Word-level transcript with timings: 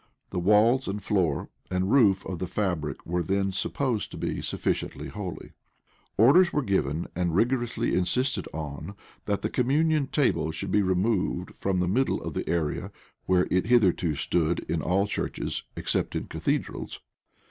The 0.31 0.39
walls, 0.39 0.87
and 0.87 0.99
floor, 1.03 1.51
and 1.69 1.91
roof 1.91 2.25
of 2.25 2.39
the 2.39 2.47
fabric 2.47 3.05
were 3.05 3.21
then 3.21 3.51
supposed 3.51 4.09
to 4.09 4.17
be 4.17 4.41
sufficiently 4.41 5.09
holy.[*] 5.09 5.51
Orders 6.17 6.51
were 6.51 6.63
given, 6.63 7.05
and 7.15 7.35
rigorously 7.35 7.93
insisted 7.93 8.47
on, 8.51 8.95
that 9.25 9.43
the 9.43 9.49
communion 9.51 10.07
table 10.07 10.49
should 10.49 10.71
be 10.71 10.81
removed 10.81 11.53
from 11.53 11.79
the 11.79 11.87
middle 11.87 12.19
of 12.23 12.33
the 12.33 12.49
area 12.49 12.91
where 13.27 13.45
it 13.51 13.67
hitherto 13.67 14.15
stood 14.15 14.61
in 14.67 14.81
all 14.81 15.05
churches, 15.05 15.65
except 15.75 16.15
in 16.15 16.25
cathedrals. 16.25 16.99